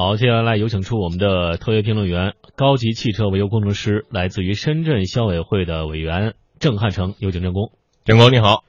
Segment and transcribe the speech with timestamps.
[0.00, 7.72] 好，接下来有请出我们的特约评论员、高级汽车维修工程师，来自于深圳消委会的委员郑汉成，有请郑工。
[8.04, 8.62] 郑工你好，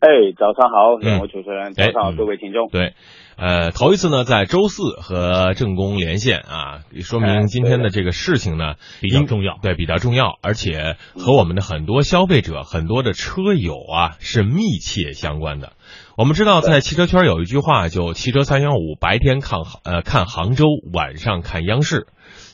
[0.00, 2.70] 哎，早上好，嗯两位主持人，早上好，嗯各位听众。
[2.70, 2.94] 对，
[3.36, 15.74] 呃，头一次呢在周四和郑工连线啊，说明哎今天的这个事情呢比较重要对，比较重要，而且和我们的很多消费者、很多的车友啊是密切相关的。
[16.16, 22.06] 我们知道，在汽车圈有一句话，就“汽车三幺五”，白天看杭呃看杭州，晚上看央视。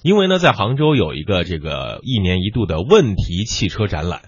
[0.03, 4.23] 因为呢，在杭州有一个这个一年一度的问题汽车展览，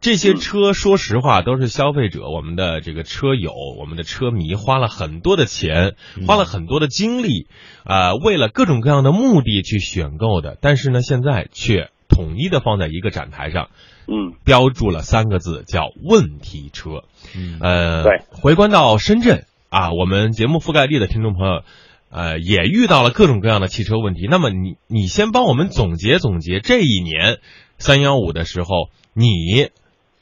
[0.00, 5.94] 这些车说实话都是消费者，我们的这个车友，我们的车迷花了很多的钱，
[6.26, 7.48] 花了很多的精力，
[7.84, 13.70] 啊、为了各种各样的目的去选购的，但是呢，现在却统一的放在一个展台上，
[14.06, 17.04] 嗯，标注了三个字叫问题车。
[17.34, 21.62] 嗯呃，对，回观到深圳啊，我们节目覆盖地的听众朋友，
[22.10, 24.26] 呃，也遇到了各种各样的汽车问题。
[24.28, 27.38] 那么你你先帮我们总结总结这一年
[27.78, 29.70] 三幺五的时候，你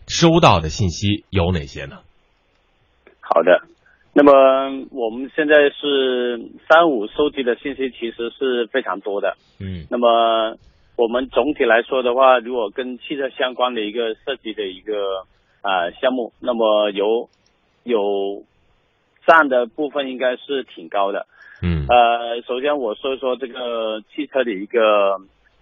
[0.06, 1.98] 收到的信息有哪些呢？
[3.20, 3.62] 好的。
[4.14, 4.32] 那么
[4.90, 9.36] 我们现在是三五收集的信息其实是非常多的。
[9.60, 10.56] 嗯那么
[10.98, 15.24] 我们总体来说的话，如果跟汽车相关的一个涉及的一个
[15.62, 17.28] 啊、项目，那么有
[17.84, 18.42] 有
[19.24, 21.24] 占的部分应该是挺高的。
[21.62, 21.86] 嗯。
[21.88, 25.20] 呃，首先我说一说这个汽车的一个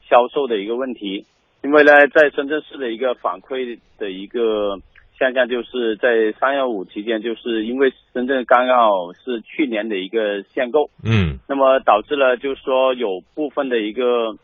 [0.08, 1.26] 销售的一个问题，
[1.62, 4.78] 因为呢，在深圳市的一个反馈的一个
[5.18, 11.36] 现象，就是在三幺五期间，就是因为深圳刚好是去年的一个限购，嗯。
[11.46, 14.34] 那么导致了就是说有部分的一个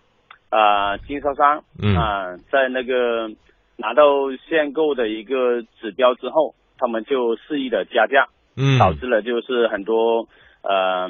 [0.57, 1.97] 啊、经销商嗯。
[1.97, 3.29] 啊、在那个
[3.77, 4.05] 拿到
[4.49, 8.29] 限购的一个指标之后，他们就肆意的加价。
[8.55, 10.29] 嗯，导致了就是很多
[10.63, 11.09] 呃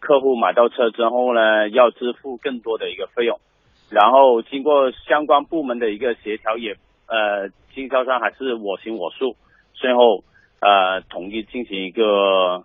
[0.00, 3.38] 客户买到车之后呢，要支付更多的一个费用，
[3.90, 6.72] 然后经过相关部门的一个协调也，
[7.08, 9.36] 呃经销商还是我行我素，
[9.74, 10.24] 最后
[10.62, 12.64] 呃统一进行一个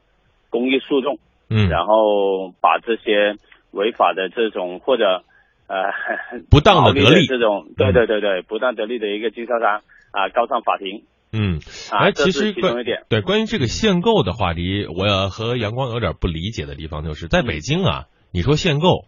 [0.50, 1.20] 公益诉讼，
[1.50, 1.68] 嗯。
[1.68, 3.36] 然后把这些
[3.72, 5.22] 违法的这种或者
[5.68, 7.28] 呃不当的得利。
[7.28, 11.60] 这种，对对对对，不当得利的一个经销商啊、告上法庭嗯，
[11.92, 19.06] 啊，哎，其实关于这个限购的话题，我要和阳光有点不理解的地方，就是在北京啊，你说限购，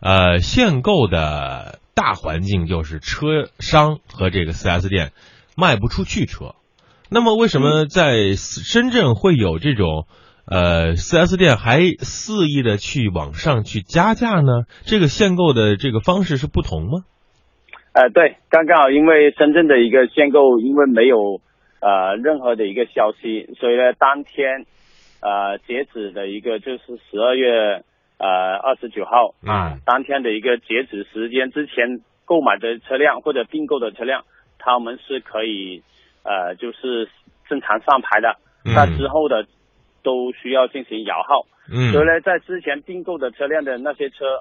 [0.00, 5.12] 呃，限购的大环境就是车商和这个 4S 店
[5.56, 6.54] 卖不出去车，
[7.08, 10.06] 那么为什么在深圳会有这种？
[10.46, 14.64] 呃，4S 店还肆意的去往上去加价呢？
[14.84, 17.04] 这个限购的这个方式是不同吗？
[17.94, 21.40] 呃，对，刚刚好，因为深圳的一个限购，因为没有
[21.80, 24.66] 呃任何的一个消息，所以呢，当天
[25.22, 27.82] 呃截止的一个就是十二月
[28.18, 28.28] 呃
[28.60, 34.24] 二十九号啊，嗯当天的一个截止时间之前购买的车辆或者订购的车辆，
[34.58, 35.82] 他们是可以
[36.22, 37.08] 呃就是
[37.48, 39.46] 正常上牌的，嗯那之后的
[40.04, 41.46] 都需要进行摇号。
[41.72, 44.38] 嗯所以呢，在之前订购的车辆的那些车，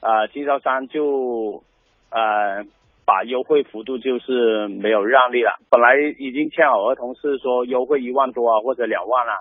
[0.00, 1.62] 啊、经销商就
[2.10, 2.64] 呃
[3.04, 5.58] 把优惠幅度就是没有让利了。
[5.68, 9.34] 本来已经签好合同是说优惠一万多啊或者两万啊，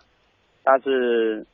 [0.63, 1.45] 但是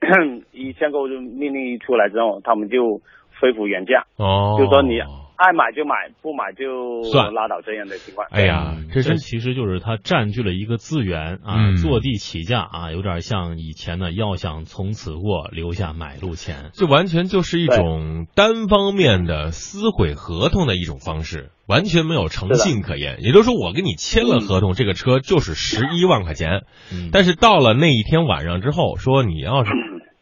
[0.52, 3.00] 一限购命令一出来之后，他们就
[3.40, 5.00] 恢复原价，哦，就说你
[5.42, 7.34] 爱买就买，不买就算。
[7.34, 8.28] 拉倒这样的情况。
[8.30, 11.76] 哎呀，这其实就是它占据了一个资源啊，嗯。
[11.82, 16.70] 坐地起价啊，有点像以前的要想从此过，留下买路钱。
[16.74, 23.18] 这完全就是一种单方面的撕毁合同的一种方式，完全没有诚信可言。
[23.22, 29.72] 也就是说，我跟你签了合同，这个车就是十一万块钱，嗯，但是到了那一天晚上之后，说你要是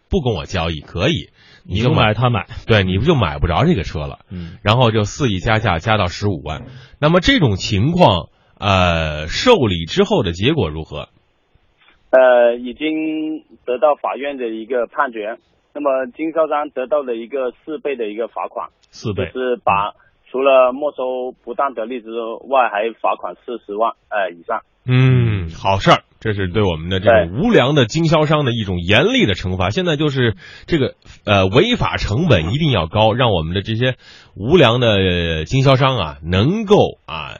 [0.08, 1.28] 不跟我交易，可以，
[1.70, 4.18] 你就买他买，对，你不就买不着这个车了。
[4.30, 6.66] 嗯然后就肆意加价，加到十五万。
[7.00, 11.08] 那么这种情况，呃，受理之后的结果如何？
[12.10, 15.38] 呃，已经得到法院的一个判决，
[15.72, 19.40] 那么经销商得到了一个四倍的一个罚款，四倍就。
[19.40, 19.92] 是把
[20.28, 22.10] 除了没收不当得利之
[22.48, 24.62] 外，还罚款四十万呃以上。
[24.84, 29.70] 嗯，好事儿，这是对我们的这个无良的经销商的一种严厉的惩罚。
[29.70, 30.36] 现在就是
[30.66, 30.94] 这个
[31.24, 33.96] 呃违法成本一定要高，让我们的这些
[34.34, 36.76] 无良的呃经销商啊能够
[37.06, 37.38] 啊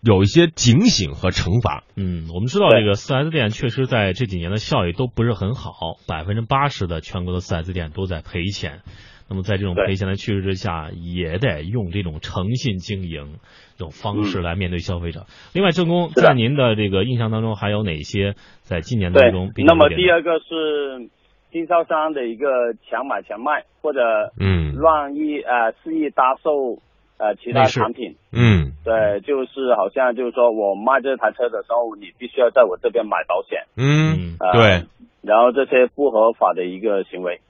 [0.00, 1.84] 有一些警醒和惩罚。
[1.96, 5.72] 嗯，我们知道这个四 S 店确实在这几年的效益都不是很好，
[6.06, 8.80] 百分之八十的全国的四 S 店都在赔钱。
[9.28, 13.36] 那么在这种赔钱的趋势之下，也得用这种诚信经营
[13.76, 15.26] 这种方式来面对消费者。
[15.52, 21.10] 另外，郑工在您的这个印象当中，还有哪些在今年当对中那么第二个是
[21.50, 24.00] 经销商的一个强买强卖，或者
[24.38, 24.74] 嗯。
[24.74, 26.78] 乱意呃肆意搭售
[27.18, 28.16] 呃其他产品。
[28.32, 28.72] 嗯。
[28.84, 34.86] 对，就是好像就是说我卖这台车的时候，你必须要在我这边买保险，嗯，呃、对，
[35.20, 37.40] 然后这些不合法的一个行为，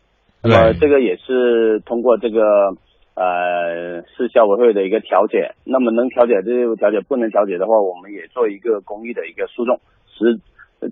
[0.42, 2.40] 那么这个也是通过这个
[3.14, 10.40] 呃市消委会的一个调解，那么能调解就调解，不能调解的话，我们也做一个公益的一个诉讼，十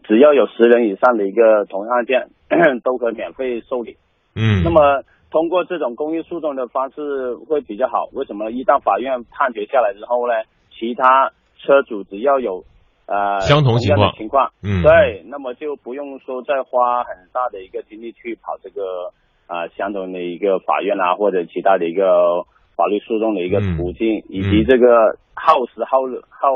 [0.03, 2.29] 只要有十人以上的一个同样案件，
[2.83, 3.97] 都可以免费受理。
[4.35, 8.09] 嗯，那么通过这种公益诉讼的方式会比较好。
[8.13, 8.51] 为什么？
[8.51, 10.35] 一旦法院判决下来之后呢，
[10.71, 12.65] 其他车主只要有
[13.07, 19.13] 呃相同情况情况，嗯对，那么就不用说再花很大的一个精力去跑这个
[19.47, 22.45] 啊、相同的一个法院啊，或者其他的一个
[22.77, 26.49] 法律诉讼的一个途径，以及这个耗时耗耗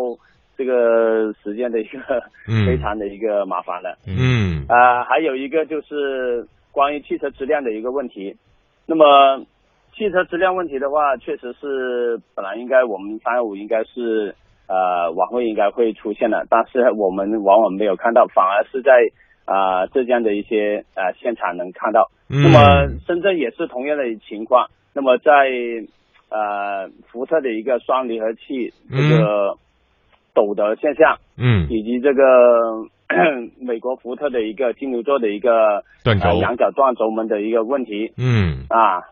[0.56, 1.98] 这个时间的一个
[2.48, 3.96] 嗯非常的一个麻烦了。
[4.06, 8.36] 嗯啊，还有一个就是关于汽车质量的一个问题。
[8.86, 9.44] 那么
[9.94, 14.34] 汽车质量问题的话，确实是本来应该我们三幺五应该是
[14.68, 18.92] 呃晚会应该会出现的，但是我们往往没有看到，反而是在
[19.50, 22.08] 啊、浙江的一些呃现场能看到。
[22.28, 22.42] 嗯。
[22.44, 24.68] 那么深圳也是同样的情况。
[24.94, 25.32] 那么在
[26.30, 29.56] 呃福特的一个双离合器这个
[30.32, 31.66] 抖的现象，嗯。
[31.68, 32.22] 以及这个
[33.60, 36.28] 美国福特的一个金牛座的一个断轴。
[36.28, 38.66] 呃羊角断轴门的一个问题嗯。
[38.68, 39.02] 啊，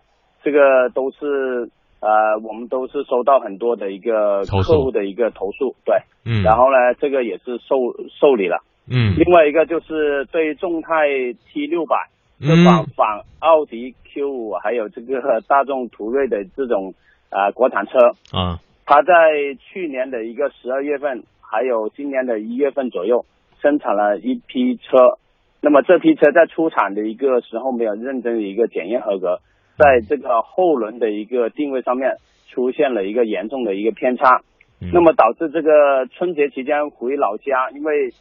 [0.45, 1.69] 这个都是
[2.01, 7.75] 呃我们都是收到很多的一个客户的一个投诉，对，嗯，然后呢这个也是受
[8.21, 8.63] 受理了。
[8.91, 9.15] 嗯。
[9.17, 11.07] 另外一个就是对众泰
[11.53, 11.97] T 六百
[12.41, 16.95] 这嗯款仿奥迪 Q 五还有这个大众途锐的这种
[17.31, 17.99] 呃国产车，
[18.33, 19.13] 啊，它在
[19.59, 23.25] 去年的一个十二月份，还有今年的一月份左右，
[23.61, 25.19] 生产了一批车。
[25.61, 29.41] 那么这批车在出厂的一个时候没有认真的一个检验合格，
[29.77, 32.15] 在这个后轮的一个定位上面
[32.49, 34.43] 出现了一个严重的一个偏差，
[34.81, 34.91] 嗯。
[34.95, 38.13] 那么导致这个春节期间回老家，因为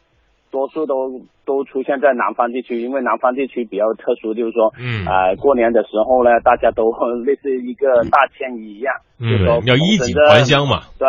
[0.50, 6.90] 多数都都出现在南方地区，因为南方地区比较特殊，就是说，嗯呃，过年的时候呢，大家都
[7.24, 11.08] 类似一个大迁移一样，就是说嗯，要衣锦还乡嘛，对，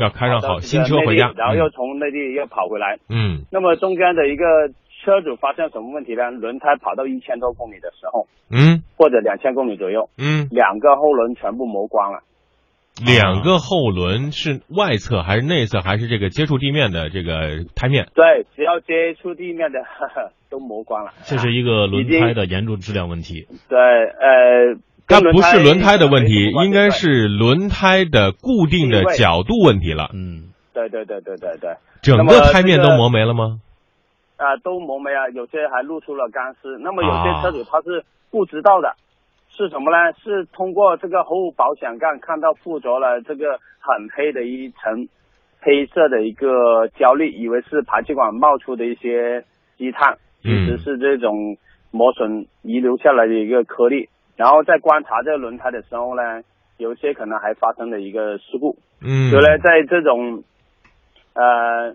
[0.00, 2.98] 要开上好新车回家然后又从内地又跑回来。
[3.08, 4.44] 嗯那么中间的一个
[5.04, 6.30] 车主发现什么问题呢？
[6.30, 12.20] 轮胎跑到一千多公里的时候，嗯或者两千公里左右，嗯，两个后轮全部磨光了。
[13.00, 18.06] 两个后轮是外侧还是内侧还是这个接触地面的这个胎面？
[18.14, 21.12] 对，只要接触地面的呵呵 都磨光了。
[21.24, 23.46] 这是一个轮胎的严重质量问题。
[23.68, 24.76] 对，呃，
[25.08, 30.10] 它不是轮胎的问题应该是轮胎的固定的角度问题了。
[30.12, 33.60] 嗯，对对对对对对，整个胎面都磨没了吗？
[34.36, 36.76] 啊、都磨没了，有些还露出了钢丝。
[36.80, 38.96] 那么有啊些车主他是不知道的，
[39.54, 40.12] 是什么呢？
[40.14, 45.08] 是通过这个后保险杠看到附着了这个很黑的一层
[45.60, 49.44] 黑色的一个胶粒，以为是排气管冒出的一些
[49.76, 51.58] 积碳，其实嗯是这种
[51.90, 54.08] 磨损遗留下来的一个颗粒。
[54.36, 56.42] 然后在观察这个轮胎的时候呢，
[56.78, 58.78] 有些可能还发生了一个事故。
[59.02, 60.42] 嗯，所以呢，在这种
[61.34, 61.94] 呃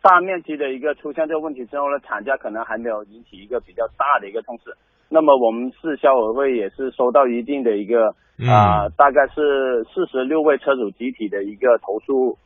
[0.00, 4.76] 大面积的一个出现这个问题之后呢，厂家可能还没有引起一个比较大的一个重视。
[5.14, 8.48] 那么我们市消委会也是收到一定的一个嗯。
[8.48, 12.36] 啊、大概是四十六位车主集体的一个投诉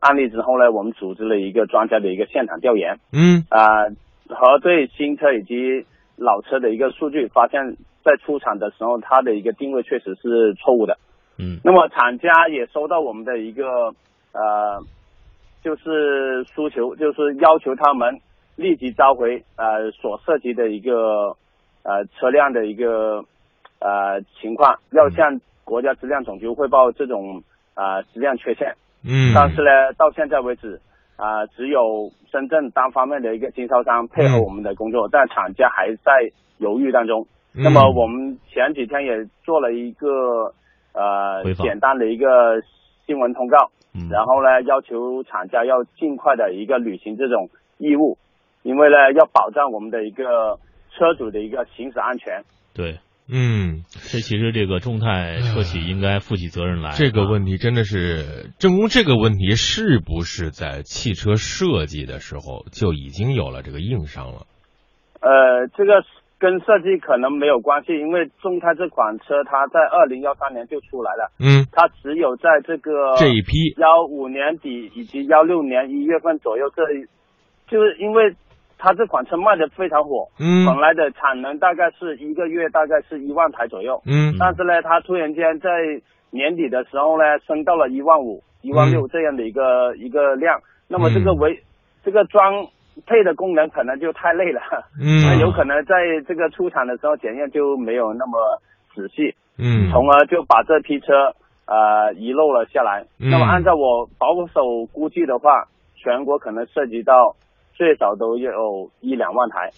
[0.00, 2.98] 案例之后呢，我们组织了一个专家的一个现场调研。
[3.12, 3.44] 嗯。
[3.48, 3.86] 啊、
[4.28, 10.98] 核对新车以及老车的一个数据，发现在出厂的时候它的一个定位确实是错误的。
[11.38, 11.60] 嗯。
[11.62, 13.94] 那么厂家也收到我们的一个
[14.32, 14.82] 呃，
[15.62, 18.18] 就是诉求，就是要求他们
[18.56, 21.36] 立即召回呃所涉及的一个
[21.86, 23.24] 呃车辆的一个
[23.78, 27.44] 呃情况，要向国家质量总局汇报这种
[27.76, 28.74] 呃质量缺陷。
[29.04, 30.80] 嗯，但是呢，到现在为止，
[31.14, 37.28] 啊、只有深圳单方面的一个经销商配合嗯我们的工作，但厂家还在犹豫当中。
[37.54, 37.62] 嗯。
[37.62, 40.52] 那么我们前几天也做了一个
[40.92, 42.60] 呃简单的一个
[43.06, 48.18] 新闻通告，嗯，然后呢要求厂家要尽快的一个履行这种义务，
[48.62, 50.58] 因为呢要保障我们的一个
[50.96, 52.42] 车主的一个行驶安全。
[52.74, 52.98] 对，
[53.28, 56.92] 嗯，这其实这个众泰车企应该负起责任来。
[56.92, 64.46] 这个啊问题真的是正工，这个问题是不是在汽车设计的时候就已经有了这个硬伤了？
[65.20, 66.04] 呃，这个
[66.38, 71.32] 跟设计可能没有关系，因为众泰这款车它在二零幺三年就出来了。
[71.40, 76.82] 嗯，它只有在这个这一批，幺五年底以及幺六年一月份左右，这
[77.66, 78.36] 就是因为
[78.78, 80.66] 它这款车卖的非常火，嗯。
[80.66, 84.34] 本来的产能大概是一个月大概是一万台左右，嗯。
[84.38, 85.70] 但是呢，它突然间在
[86.30, 90.60] 年底的时候呢，升到了一万五、一万六这样的一个、一个量。
[90.88, 91.38] 那么这个嗯。
[91.38, 91.62] 维、
[92.04, 92.66] 这个装
[93.06, 94.60] 配的功能可能就太累了，
[94.98, 95.38] 那嗯。
[95.40, 95.94] 有可能在
[96.26, 98.60] 这个出厂的时候检验就没有那么
[98.94, 99.90] 仔细，嗯。
[99.90, 101.34] 从而就把这批车
[101.66, 103.06] 呃遗漏了下来。
[103.18, 103.30] 嗯。
[103.30, 105.64] 那么按照我保守估计的话，
[105.94, 107.36] 全国可能涉及到
[107.76, 109.70] 最少都有一两万台。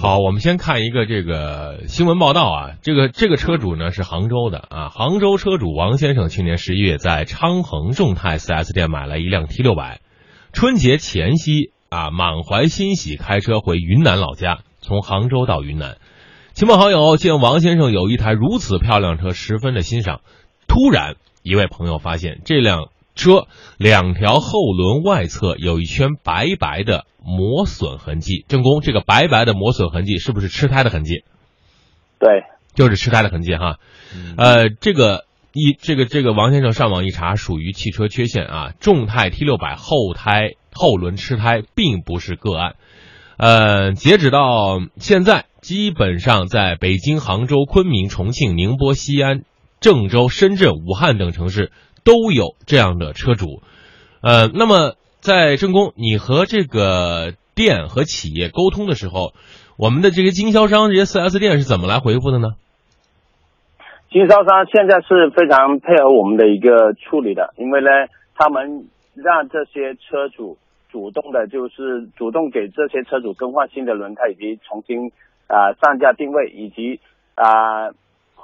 [0.00, 10.00] 好，我们先看一个这个新闻报道啊，这个这个车主呢是杭州的啊，杭州车主王先生去年十一月在昌衡众泰 4S 店买了一辆 T 六百，
[10.52, 15.98] 春节前夕啊满怀欣喜开车回云南老家，从杭州到云南，
[16.54, 20.22] 亲朋好友见王先生有一台如此漂亮车，十分的欣赏，
[20.66, 22.88] 突然一位朋友发现这辆。
[23.18, 31.24] 车两条后轮外侧有一圈白白的磨损痕迹，正宫，这个白白的磨损痕迹是不是吃胎的痕迹？
[32.18, 32.44] 对，
[32.74, 33.78] 就是吃胎的痕迹哈。
[34.36, 38.72] 呃，这个一这个这个王先生上网一查，属于汽车缺陷啊。
[38.80, 42.76] 众泰 T 六百后胎后轮吃胎并不是个案。
[43.36, 49.42] 呃，截止到现在，基本上在北京、杭州、昆明、重庆、宁波、西安、
[49.80, 51.70] 郑州、深圳、武汉等城市
[52.08, 53.60] 都有这样的车主。
[54.22, 59.34] 呃，那么在郑宫，你和这个店和企业沟通的时候，
[59.76, 62.48] 我们的这些经销商、这些 4S 店是怎么来回复的呢？
[64.10, 67.88] 经销商现在是非常配合我们的一个处理的，因为呢，
[68.34, 70.56] 他们让这些车主
[70.90, 75.12] 主动的，就是主动给这些车主更换新的轮胎，以及重新
[75.46, 77.00] 啊、上架定位，以及
[77.34, 77.92] 啊、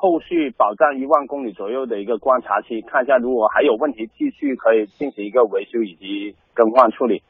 [0.05, 7.23] 后续保障一万公里左右的一个观察期，看一下如果还有问题，继续可以进行一个维修以及更换处理。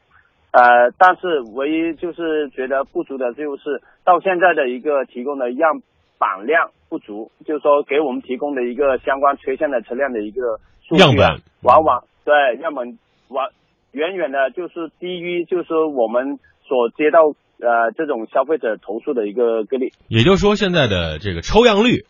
[0.51, 5.81] 呃，但是唯一就是觉得不足的，就是到现在的一个提供的样
[6.19, 13.47] 板量不足，就是说给我们提供的一个相关缺陷的车辆的一个数据、啊、样本往往对样本往
[13.93, 17.21] 远远的就是低于就是我们所接到
[17.61, 19.93] 呃这种消费者投诉的一个个例。
[20.09, 22.03] 也就是说，现在的这个抽样率，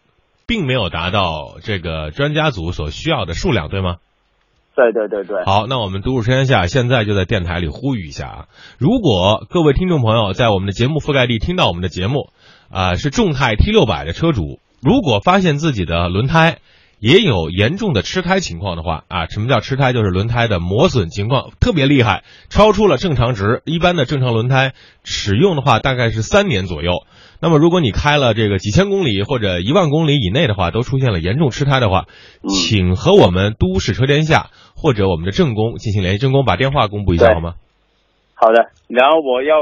[0.47, 3.95] 并没有达到这个专家组所需要的数量，对吗？
[4.75, 8.45] 对对对对，好，那我们都市天下现在就在电台里呼吁一下啊，
[8.77, 12.29] 如果各位听众朋友在我们的节目覆盖地听到我们的节目，
[12.69, 16.57] 啊、是众泰 T 六百的车主，如果发现自己的轮胎
[17.05, 19.93] 也有严重的吃胎情况的话啊，什么叫吃胎？
[19.93, 23.61] 就是轮胎的磨损情况特别厉害，超出了正常值。
[23.63, 27.05] 一般的正常轮胎使用的话，大概是三年左右。
[27.39, 32.07] 那么，如果你开了这个几千公里或者一万公里以内的话，都出现了严重吃胎的话，
[32.41, 36.17] 嗯请和我们都市车天下或者我们的正宫进行联系。
[36.17, 37.53] 正宫把电话公布一下好吗？
[38.33, 39.57] 好的，然后我要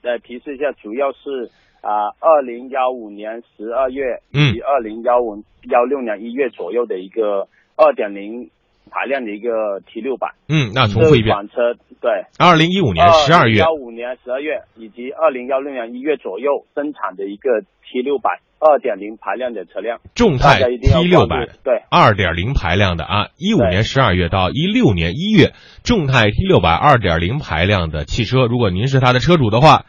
[0.00, 8.50] 呃提示一下，主要是啊，二零幺五年十二月及二零幺五幺六年一月左右的一个二点零
[8.90, 13.58] 排量的一个 T 六百，嗯，那重复一这遍，款车对，二零一五年十二月。
[13.58, 21.82] 幺五年十二月以及二零幺六年一月左右生产的一个 T 六百二点零排量的车辆，众泰 T 六关百对。
[21.90, 25.52] 二点零排量的啊，一五年十二月到一六年一月，
[25.84, 29.84] 众泰 T 六百二点零排量的汽车，如果您是它的车主的话，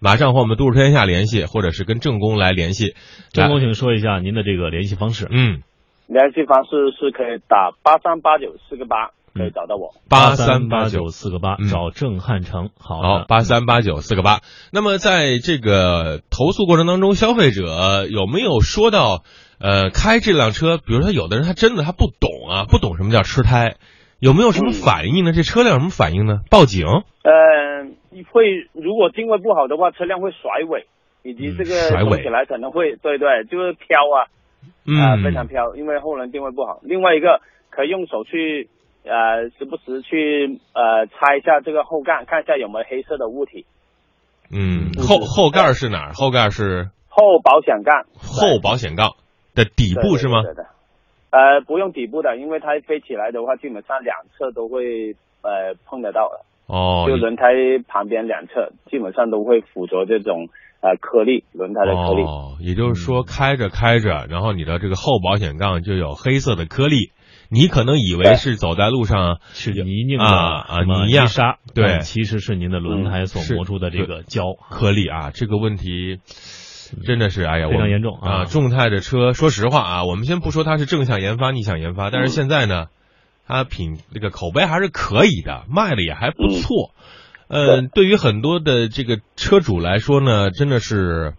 [0.00, 2.94] 马上和我们都市天下联系，或者是跟正工来联系。
[3.32, 5.28] 郑工，请说一下您的这个联系方式。
[5.30, 5.62] 嗯，
[6.06, 9.92] 联系方式是可以打八三八九四个八，可以找到我。
[10.08, 12.70] 八三三八九九四个八嗯找郑汉成。
[12.78, 14.40] 好八三八九四个八。
[14.72, 19.22] 那么在这个投诉过程当中，消费者有没有说到，
[19.60, 23.76] 呃，开这辆车，比如说有的人他真的他不懂啊，不懂什么叫吃胎，
[24.18, 25.32] 有没有什么嗯反应呢？
[25.32, 26.38] 这车辆有什么反应呢？
[26.50, 26.86] 报警？
[27.22, 27.96] 嗯，
[28.32, 30.86] 会如果定位不好的话，车辆会甩尾，
[31.22, 34.26] 以及这个嗯甩尾起来可能会对对，就是飘啊，
[34.86, 36.80] 啊、嗯，非常飘，因为后轮定位不好。
[36.82, 37.40] 另外一个
[37.70, 38.68] 可以用手去
[39.04, 43.64] 呃时不时去呃拆一下这个后盖，看一下有没有黑色的物体。
[44.50, 46.12] 嗯，嗯后后盖是哪儿？
[46.12, 49.14] 后盖是后保险杠后保险杠
[49.54, 50.42] 的底部是吗？
[50.42, 50.66] 对对对对
[51.30, 56.40] 呃，不用底部的，因为它飞起来的话，基本上两侧都会呃碰得到的。
[56.70, 57.42] 哦，就轮胎
[57.88, 60.48] 旁边两侧基本上都会附着这种
[60.80, 62.22] 呃颗粒，轮胎的颗粒。
[62.22, 67.10] 哦，也就是说开着开着，然后你的这个后保险杠就有黑色的颗粒，
[67.50, 71.98] 你可能以为是走在路上是泥泞的啊啊泥呀沙，对。
[72.00, 74.44] 其实是您的轮胎所磨出的这个胶。
[74.70, 76.18] 颗粒啊，这个问题
[77.04, 78.30] 真的是哎呀，非常严重啊。
[78.30, 78.44] 啊！
[78.44, 82.30] 众泰的车，说实话啊，我们先不说它是正向研发、逆向研发，但是嗯。
[82.30, 82.86] 现在呢，
[83.50, 86.90] 它品这个口碑还是可以的，卖的也还不错。
[87.48, 91.34] 嗯，对于很多的这个车主来说呢，真的是，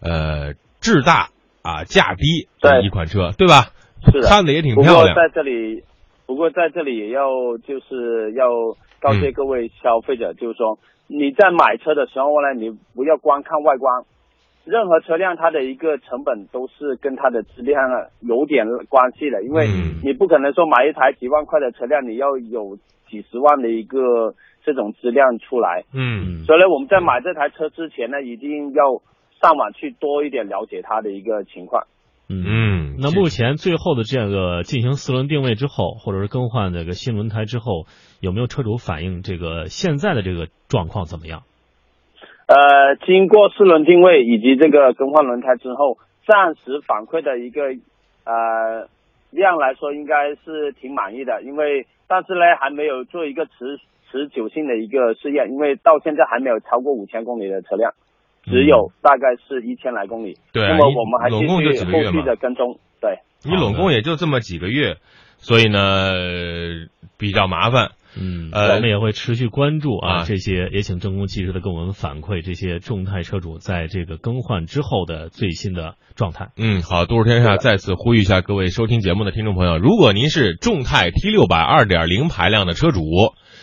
[0.00, 1.30] 呃，质大
[1.62, 3.72] 啊价低的对一款车，对吧？
[4.04, 5.14] 是的看的也挺不漂亮。
[5.14, 5.82] 过在这里，
[6.26, 7.26] 不过在这里也要
[7.66, 8.46] 就是要
[9.00, 14.04] 告嗯诫各位消费者，就是说你在买车的时候呢，你不要光看外观，
[14.68, 22.76] 任何车辆它的一个成本都是跟它的质量啊有点关系的，因为嗯你不可能说买一台几万块的车辆，你要有
[23.08, 24.34] 几十万的一个
[24.64, 25.84] 这种质量出来。
[25.94, 29.00] 嗯所以呢，我们在买这台车之前呢，一定要
[29.40, 31.84] 上网去多一点了解它的一个情况。
[32.28, 32.44] 嗯。
[32.46, 37.86] 嗯，那目前最后的这个进行四轮定位之后，或者是更换这个新轮胎之后，
[38.20, 41.44] 有没有车主反映这个现在的这个状况怎么样？
[42.48, 47.76] 呃，经过四轮定位以及这个更换轮胎之后，暂时反馈的一个
[48.24, 48.88] 呃
[49.30, 51.42] 量来说，应该是挺满意的。
[51.42, 53.78] 因为但是呢，还没有做一个持
[54.10, 57.92] 持久性的一个试验，因为到现在还没有超过五千公里的车辆，
[58.44, 60.38] 只有大概是一千来公里。
[60.54, 62.78] 对那么我们还继续后续的跟踪。
[62.98, 64.96] 对，你拢共也就这么几个月，
[65.38, 67.92] 所以呢呃比较麻烦。
[68.20, 76.48] 嗯，呃我们也会持续关注啊啊这些，也请郑工及时的跟我们反馈这些众泰车主在这个更换之后的最新的状态。
[76.56, 83.02] 嗯，好，都市天下再次呼吁一下各位收听节目的听众朋友，如果您是众泰 T 六百二点零排量的车主，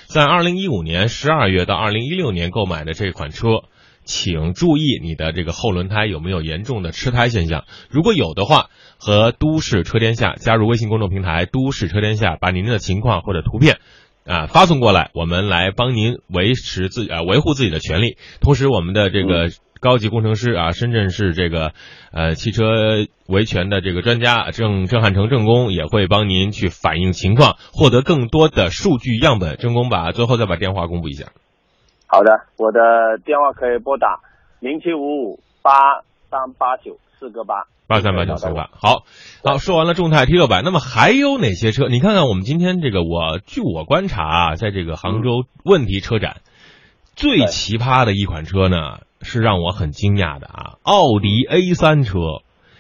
[0.06, 3.64] 在二零一五年十二月到二零一六年购买的这款车，
[4.06, 13.80] 请注意你的这个后轮胎有没有严重的吃胎现象，如果有的话，和都市车天下加入微信公众平台“都市车天下”，把您的情况或者图片。
[14.26, 18.18] 啊，发送过来，我们来帮您维持自啊维护自己的权利。
[18.42, 21.74] 同时，我们的这个高级工程师啊，深圳市这个
[22.12, 22.64] 呃汽车
[23.28, 29.58] 维权的这个专家郑郑汉成郑工也会帮您去反映情况，获得更多的数据样本。
[29.58, 31.28] 郑工把最后再把电话公布一下。
[32.08, 34.20] 好的，我的电话可以拨打
[34.60, 35.72] 零七五五八
[36.30, 37.66] 三八九四个八。
[37.88, 39.04] 八三八九四八，好，
[39.44, 41.88] 好，说完了众泰 T 六百，那么还有哪些车？
[41.88, 46.38] 你看看我们今天这个，我据我观察啊，在这个杭州问题车展，
[47.16, 52.18] 最奇葩的一款车呢，是让我很惊讶的啊，奥迪 A 三车，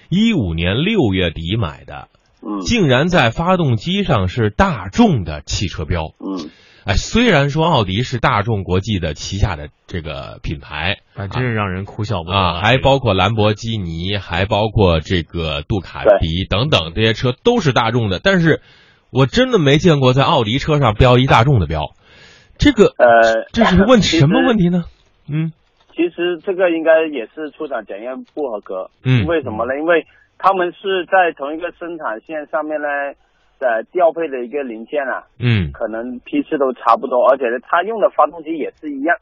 [0.09, 2.07] 一五年六月底买的，
[2.41, 6.15] 嗯竟然在发动机上是大众的汽车标。
[6.19, 6.49] 嗯，
[6.85, 18.61] 哎，虽然说奥迪是大众国际的旗下的这个品牌，啊，真是让人哭笑不得啊，还包括兰博基尼，还包括这个杜卡迪等等这些车都是大众的，但是
[19.11, 21.95] 我真的没见过在奥迪车上标一大众的标，
[22.59, 24.85] 这个呃，这是问 题什么问题呢？
[25.27, 25.53] 嗯
[25.95, 28.91] 其实这个应该也是出厂检验不合格。
[29.03, 29.79] 嗯为什么呢？
[29.79, 30.05] 因为
[30.37, 32.87] 他们是在同一个生产线上面呢，
[33.59, 39.17] 呃，调配的一个零件啊，嗯可能批次都差不多，而且呢，它用的发动机也是一样，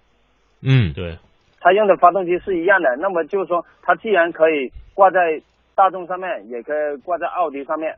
[0.62, 1.18] 嗯对，
[1.60, 2.96] 它用的发动机是一样的。
[2.98, 5.42] 那么就是说，它既然可以挂在
[5.76, 7.96] 大众上面，也可以挂在奥迪上面，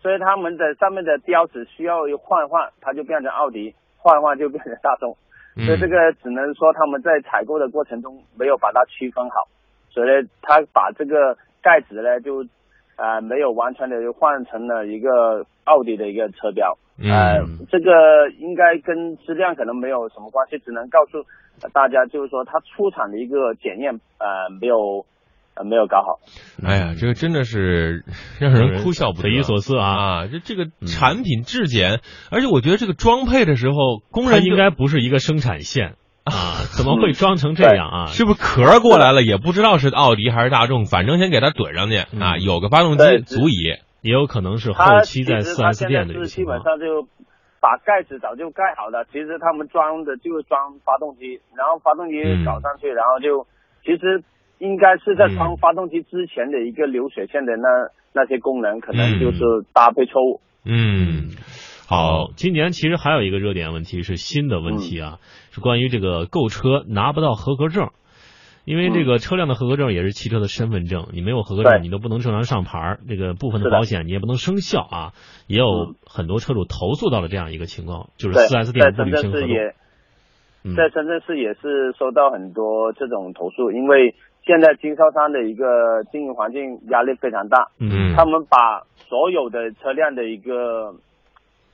[0.00, 5.16] 所以他们的上面的标识需要换一换，它就变成奥迪，换一换就变成大众。
[5.56, 9.48] 嗯，所以这个只能说他们在采购的过程中没有把它区分好，
[9.90, 12.44] 所以呢，他把这个盖子呢就
[13.00, 17.90] 呃没有完全的换成了一个奥迪的一个车标，呃嗯，这个
[18.38, 21.24] 应该跟质量可能没有什么关系，只能告诉
[21.62, 25.06] 呃大家就是说它出厂的一个检验呃没有
[25.54, 26.20] 呃没有搞好，
[26.62, 28.04] 哎呀，这个真的是
[28.38, 29.86] 让人哭笑不得，匪夷所思啊！
[29.86, 30.26] 啊！
[30.26, 38.06] 这这个产品质检，而且我觉得这个装配的时候，工人应该不是一个生产线啊， 怎么会装成这样啊？
[38.12, 43.76] 是不是壳儿过来了，也不知道是奥迪还是大众，反正先给它怼上去嗯啊，有个发动机足以。
[44.02, 46.44] 也有可能是后期在四其实它 S 现在店的一个是基。
[46.46, 47.04] 本上就
[47.60, 53.44] 把盖子早就盖好了，其实他们装的就是装发动机，然后发动机嗯搞上去，然后就
[53.84, 54.24] 其实
[54.56, 57.68] 应该是在嗯装发动机之前的一个流水线的那
[58.14, 59.40] 那些功能，可嗯能就是
[59.74, 60.40] 搭配错误。
[60.64, 61.09] 嗯，
[61.90, 65.18] 好，今年其实还有一个热点问题是新的问题啊，
[65.50, 67.88] 是关于这个购车拿不到合格证。
[68.64, 73.00] 因为这个车辆的合格证也是汽车的身份证，你没有合格证，你都不能正常上牌儿。
[73.08, 75.12] 这个部分的保险你也不能生效啊。
[75.48, 79.40] 也有嗯很多车主投诉到了这样一个情况，就是对，四 S 店不深圳市履行合
[80.62, 80.76] 同。
[80.76, 84.14] 在深圳市也是收到很多这种投诉，因为
[84.46, 90.94] 现在经销商的一个经营环境压力非常大，嗯他们把所有的车辆的一个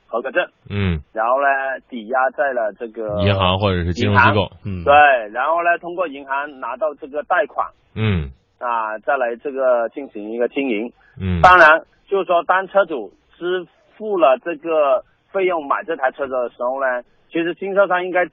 [0.07, 1.47] 合格证，嗯，然后呢
[1.89, 4.93] 抵押在了这个银行或者是金融机构，嗯，对，
[5.33, 8.31] 然后呢，通过银行拿到这个贷款嗯。
[8.59, 10.91] 啊，再来这个进行一个经营。
[11.21, 13.67] 嗯，当然，就是说，当车主支
[13.99, 18.25] 付了这个费用买这台车的时候呢，其实经销商应该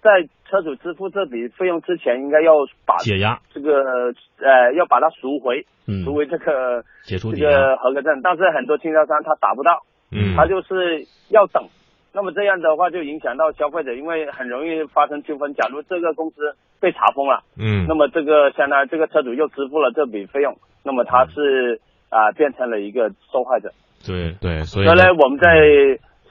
[0.00, 2.52] 在车主支付这笔费用之前，应该要
[2.86, 9.82] 把解压，这个呃要把它赎回，嗯，赎回这个这解除这，个合格证，但是很多经销商他达不到，
[10.16, 10.34] 嗯。
[10.36, 11.62] 他就是要等。
[12.12, 15.52] 那么这样的话就影响到消费者，因为很容易发生纠纷。
[15.52, 17.84] 假如这个公司被查封了，嗯。
[17.86, 23.70] 那么这个相当于这个车主又支付了这笔费用，那么他是啊、变成了一个受害者。
[24.06, 25.50] 对，对，所以呢，我们在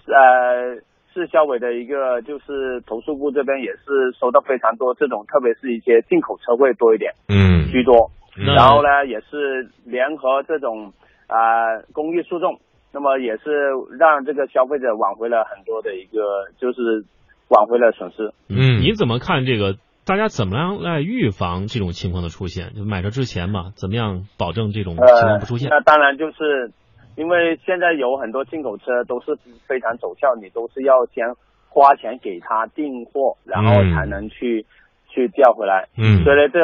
[0.08, 0.82] 呃
[1.14, 7.70] 市消委的一个就是投诉部这边也是收到非常多这种，特别是一些进口车会多一点嗯。
[7.70, 10.94] 居多，然后呢也是联合这种
[11.28, 12.60] 啊、公益诉讼，
[12.96, 17.04] 那么也是让这个消费者挽回了很多的一个就是
[17.50, 18.32] 挽回了损失。
[18.48, 19.76] 嗯你怎么看这个？
[20.08, 22.74] 大家怎么样来预防这种情况的出现？
[22.76, 25.68] 就买车之前嘛，怎么样保证这种情况呃不出现？
[25.70, 26.72] 那当然就是
[27.18, 29.36] 因为现在有很多进口车都是
[29.68, 31.26] 非常走俏，你都是要先
[31.68, 34.68] 花钱给他订货，然后嗯才能去、
[35.16, 35.88] 去调回来。
[35.96, 36.60] 嗯所以呢，这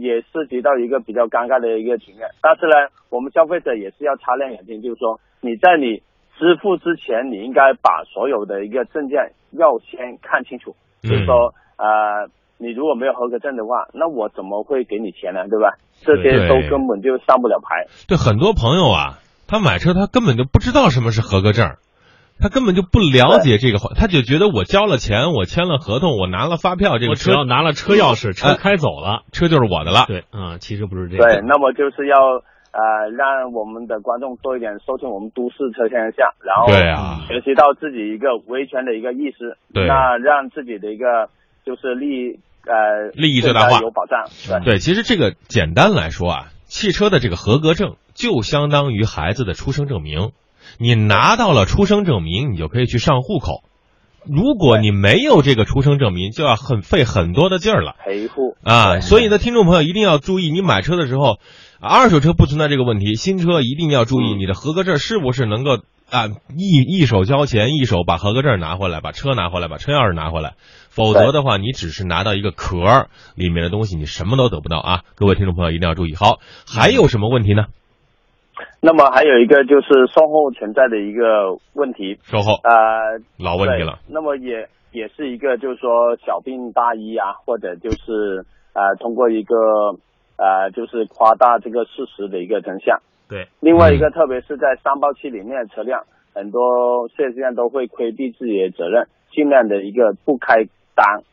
[0.00, 2.32] 也涉及到一个比较尴尬的一个局面。
[2.40, 6.00] 但是呢，我们消费者也是要擦亮眼睛，就是说你在你
[6.40, 12.32] 支付之前，你应该把所有的一个证件要先看清楚，嗯就是说呃。
[12.58, 15.44] 你如果没有合格证的话，那我怎么会给你钱呢？
[15.46, 15.76] 对吧？
[16.00, 17.84] 这些都根本就上不了牌。
[18.08, 21.76] 对很多朋友啊，他买车他根本就不知道什么是合格证，
[22.38, 30.04] 他根本就不了解这个，他就觉得我交了钱，我签了合同，我拿了发票，这个车只要拿了车钥匙，车哎开走了，车就是我的了。
[30.06, 32.16] 对啊，其实不是这样对，那么就是要
[32.76, 41.30] 呃让我们的观众多一点收听我们都市车天下，然后对啊学习到自己一个维权的一个意识，对那让自己的一个
[41.64, 44.28] 就是利益呃利益最大化有保障。
[44.62, 50.32] 对，对，其实这个简单来说啊，汽车的这个合格证就相当于孩子的出生证明。
[50.78, 53.62] 你拿到了出生证明，你就可以去上户口。
[54.28, 58.98] 如果你没有这个出生证明，就要很费很多的劲儿了陪护啊！
[58.98, 61.38] 所以呢，听众朋友一定要注意，你买车的时候，
[61.80, 65.78] 二手车不存在这个问题，新车一定要注意嗯你的合格证是不是能够
[66.10, 66.26] 啊
[66.56, 70.54] 一一手交钱，一手把合格证拿回来，把车拿回来，把车钥匙拿回来。
[70.88, 75.00] 否则的话，你只是拿到一个壳，里面的东西你什么都得不到啊！
[75.14, 76.16] 各位听众朋友一定要注意。
[76.16, 77.66] 好，还有什么问题呢？
[78.80, 83.98] 那么还有一个就是售后存在的一个问题，售后呃，老问题了。
[84.08, 89.56] 那么也也是一个就是说小病大医啊，或者就是呃通过一个
[90.36, 93.00] 呃就是夸大这个事实的一个真相。
[93.28, 100.62] 对，另外一个，特别是在三包期里面的，车辆很多四 S 店都会规避自己的责任，尽量的一个不开
[100.94, 101.24] 单，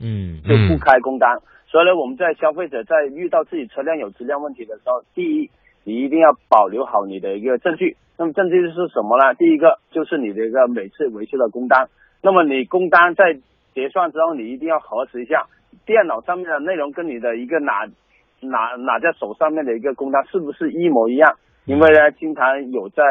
[0.00, 1.38] 嗯就不开工单。
[1.68, 5.50] 所以呢，我们在消费者在遇到自己车辆有质量问题的时候，第一，
[5.86, 7.96] 你一定要保留好你的一个证据。
[8.18, 9.34] 那么证据是什么呢？
[9.34, 11.88] 第一个就是你的一个每次维修的工单。
[12.22, 13.38] 那么你工单在
[13.72, 15.46] 结算之后，你一定要核实一下
[15.84, 17.86] 电脑上面的内容跟你的一个拿
[18.40, 21.36] 拿拿在手上面的一个工单是不是一模一样？
[21.66, 23.02] 因为呢，经常有在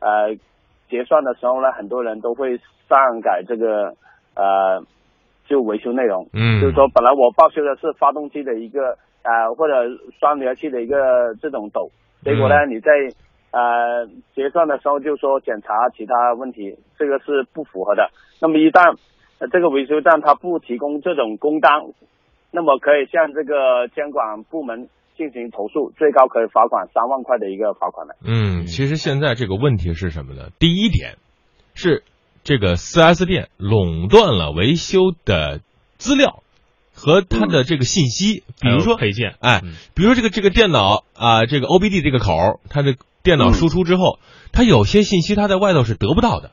[0.00, 0.34] 呃
[0.88, 2.58] 结算的时候呢，很多人都会
[2.88, 3.94] 上改这个
[4.34, 4.82] 呃
[5.46, 6.28] 就维修内容。
[6.32, 9.74] 嗯，就是说，本来我报修的是发动机的一个呃或者
[10.18, 11.90] 双离合器的一个这种斗，
[12.24, 12.90] 结果呢你在
[13.52, 18.10] 呃结算的时候就说检查其他问题，这个是不符合的。
[18.40, 18.96] 那么一旦、
[19.38, 21.72] 呃这个维修站他不提供这种工单，
[22.50, 28.16] 那么可以向这个监管部门进行投诉，最高可以罚款三万块的一个罚款的。
[28.26, 30.48] 嗯，其实现在这个问题是什么呢？
[30.58, 31.16] 第一点
[31.74, 32.02] 是
[32.44, 35.60] 这个 4S 店垄断了维修的
[35.96, 36.42] 资料
[36.96, 44.18] 和它的这个信息，比如说配件，哎嗯，比如说这个这个电脑啊、这个 OBD 这个口儿，它的电脑嗯输出之后，
[44.50, 46.52] 它有些信息它在外头是得不到的，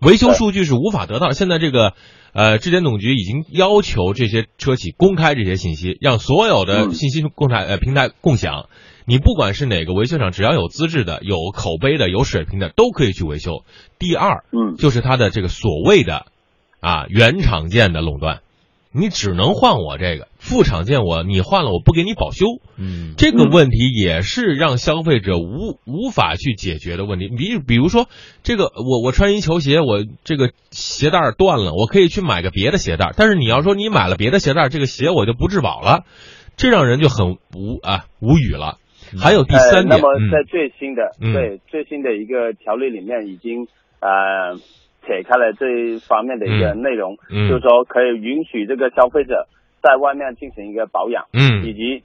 [0.00, 1.30] 维修数据是无法得到。
[1.30, 1.94] 现在这个
[2.32, 8.66] 呃质检总局已经要求这些车企公开这些信息，让所有的嗯信息共产呃平台共享。
[9.10, 13.64] 你不管是哪个维修厂，只要有资质的、有口碑的、有水平的，都可以去维修。
[13.98, 16.26] 第二，嗯，就是它的这个所谓的
[16.80, 18.40] 啊原厂件的垄断，
[18.92, 22.46] 你只能换我这个副厂件我，你换了我不给你保修，
[22.78, 23.14] 嗯。
[23.16, 27.28] 这个问题也是让消费者无无法去解决的问题。
[27.28, 28.08] 比比如说，
[28.42, 36.04] 这个我我穿一球鞋，我这个鞋带断了，我可以去买个别的鞋带，但是你要说你买了别的鞋带，这个鞋我就不质保了，
[36.56, 38.78] 这让人就很无啊无语了。
[39.20, 40.30] 还有第三呃，点，那么嗯。
[40.30, 41.32] 在最新的、嗯。
[41.32, 43.66] 对最新的一个条例里面，已经
[44.00, 44.58] 呃
[45.04, 49.46] 撇开了这一方面的一个嗯内容，嗯就是说可以允许这个消费者
[49.82, 52.02] 在外面进行一个保养，以嗯及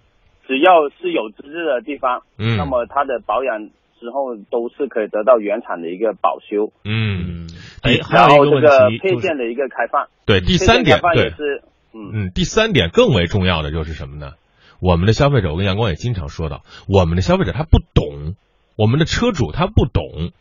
[0.48, 6.72] 只要是有资质的地方，嗯，那么它的保养之后都是可以得到原厂的一个保修。
[6.84, 7.48] 嗯。
[7.84, 14.36] 还然后有一个这个问题配件的一个开放，对，第三点开放也对，是，嗯嗯，第三点更为重要的就是什么呢？
[14.80, 18.36] 我们的消费者，我跟阳光也经常说到，我们的消费者他不懂，
[18.78, 20.32] 我们的车主他不懂。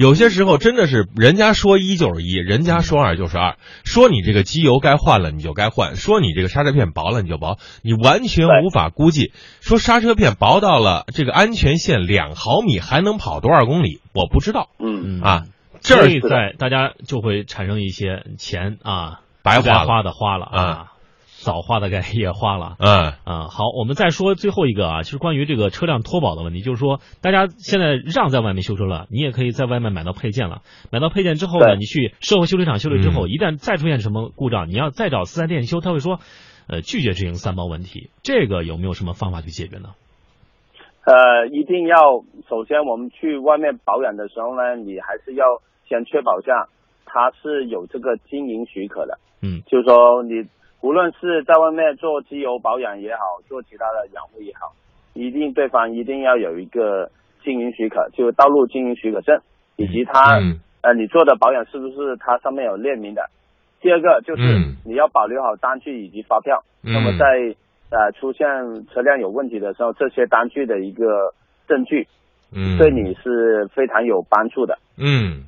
[0.00, 9.34] 有些时候真的是人家说一就是一，人家说二就是二，说你这个机油该换了你就该换，说你这个刹车片薄了你就薄，你完全无法估计。
[9.60, 14.70] 说刹车片薄到了这个安全线两毫米还能跑多少公里，我不知道。
[14.78, 15.18] 嗯。
[15.18, 15.44] 嗯啊。
[15.82, 20.62] 这儿在大家就会产生一些钱啊白花花的花了啊。
[20.62, 20.89] 啊，
[21.42, 22.76] 早花的该也花了。
[22.78, 30.62] 嗯啊，好，我们再说最后一个啊，就是关于这个车辆脱保的问题，就是说，大家现在让在外面修车了，你也可以在外面买到配件了。
[30.90, 36.20] 买到配件之后呢，你去社会修理厂修理之后，嗯一旦再出现什么故障，你要再找四 S 店修，他会说，
[36.68, 38.10] 呃，拒绝执行三包问题。
[38.22, 39.90] 这个有没有什么方法去解决呢？
[41.06, 41.96] 呃，一定要
[42.48, 45.44] 首先我们去外面保养的时候呢，你还是要
[45.88, 46.68] 先确保下
[47.06, 50.46] 它是有这个经营许可的，嗯就是说你
[50.82, 54.72] 无论是在外面做机油保养也好，做其他的养护也好，
[55.14, 57.10] 一定对方一定要有一个
[57.44, 59.40] 经营许可，就是道路经营许可证，
[59.76, 60.60] 以及他、嗯。
[60.82, 63.28] 呃你做的保养是不是它上面有列明的。
[63.82, 64.76] 第二个就是嗯。
[64.84, 66.94] 你要保留好单据以及发票，嗯。
[66.94, 67.54] 那么在
[67.90, 68.46] 呃出现
[68.86, 71.34] 车辆有问题的时候，这些单据的一个
[71.68, 72.08] 证据
[72.52, 74.78] 嗯，对你是非常有帮助的。
[74.96, 75.44] 嗯，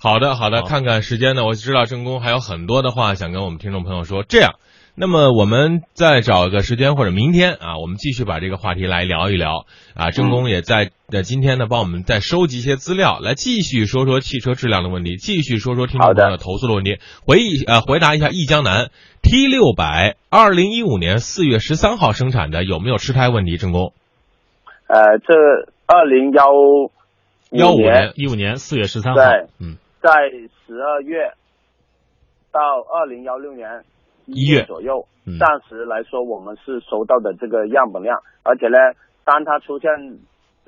[0.00, 4.22] 好的，好的，看看时间呢，我知道郑工还有很多的话想跟我们听众朋友说。
[4.22, 4.52] 这样，
[4.94, 9.66] 那么我们再找个时间或者明天啊，我们继续把这个话题来聊一聊。
[9.94, 10.12] 啊。
[10.12, 23.56] 郑工也在在今天呢帮我们再收集一些资料，来继续说说汽车质量的问题，继续说说听众朋友的投诉的问题，回忆呃回答一下易江南 T 六百二零一五年四月十三号生产的有没有吃胎问题？
[23.56, 23.92] 郑工？
[24.86, 25.34] 呃，这
[25.86, 26.44] 二零幺
[27.50, 29.20] 幺五年年一五年四月十三号。
[29.20, 30.30] 对，嗯在
[30.66, 31.32] 十二月
[32.52, 33.84] 到二零幺六年
[34.26, 35.38] 一月左右，嗯。
[35.38, 38.78] 暂时来说我们是收到的这个样本量，而且呢，
[39.24, 39.90] 当它出现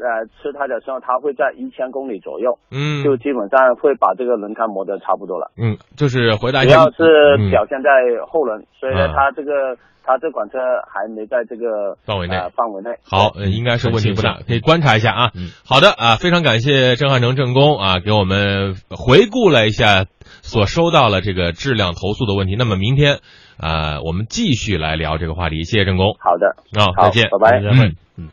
[0.01, 5.53] 呃吃胎的时候，它会在一千公里左右，嗯就基本上会把这个轮胎磨得差不多了。
[5.57, 7.91] 嗯，就是回答一下，主要是嗯表现在
[8.27, 10.59] 后轮，所以呢嗯，它这个它这款车
[10.89, 12.91] 还没在这个范围内呃范围内。
[13.05, 15.31] 好，呃应该是问题不大，可以观察一下啊。
[15.37, 20.07] 嗯好的啊，非常感谢郑汉成郑工啊，给我们回顾了一下
[20.43, 22.57] 所收到了这个质量投诉的问题。
[22.59, 23.19] 那么明天
[23.59, 25.65] 啊，我们继续来聊这个话题。
[25.65, 27.95] 谢谢郑工好的，啊，好再见，拜拜嗯。
[28.17, 28.29] 嗯。